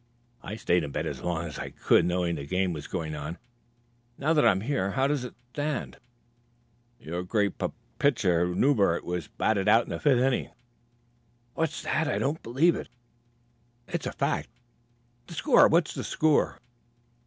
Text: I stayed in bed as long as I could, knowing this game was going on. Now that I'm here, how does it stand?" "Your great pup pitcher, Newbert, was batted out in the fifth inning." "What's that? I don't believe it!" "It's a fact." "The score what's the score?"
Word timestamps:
I 0.41 0.55
stayed 0.55 0.83
in 0.83 0.89
bed 0.89 1.05
as 1.05 1.21
long 1.21 1.45
as 1.45 1.59
I 1.59 1.69
could, 1.69 2.07
knowing 2.07 2.33
this 2.33 2.49
game 2.49 2.73
was 2.73 2.87
going 2.87 3.13
on. 3.15 3.37
Now 4.17 4.33
that 4.33 4.43
I'm 4.47 4.61
here, 4.61 4.93
how 4.93 5.05
does 5.05 5.23
it 5.23 5.35
stand?" 5.53 5.97
"Your 6.99 7.21
great 7.21 7.59
pup 7.59 7.75
pitcher, 7.99 8.47
Newbert, 8.55 9.03
was 9.05 9.27
batted 9.27 9.67
out 9.67 9.83
in 9.83 9.91
the 9.91 9.99
fifth 9.99 10.17
inning." 10.17 10.49
"What's 11.53 11.83
that? 11.83 12.07
I 12.07 12.17
don't 12.17 12.41
believe 12.41 12.75
it!" 12.75 12.89
"It's 13.87 14.07
a 14.07 14.11
fact." 14.11 14.49
"The 15.27 15.35
score 15.35 15.67
what's 15.67 15.93
the 15.93 16.03
score?" 16.03 16.57